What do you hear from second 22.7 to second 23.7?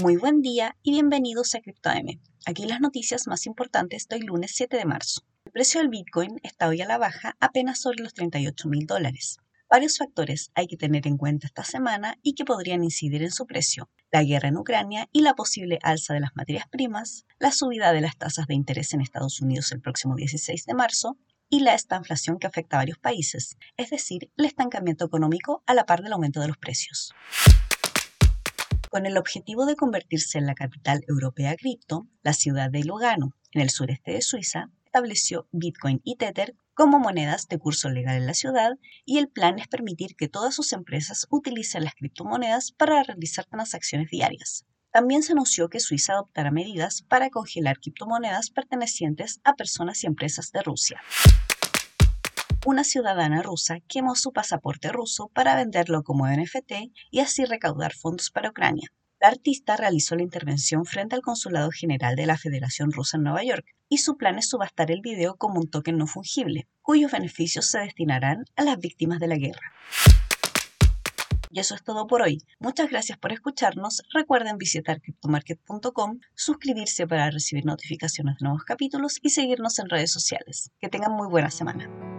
a varios países,